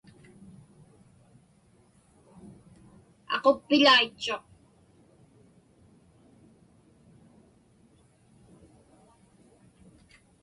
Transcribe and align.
Aquppiḷaitchuq. 3.35 4.43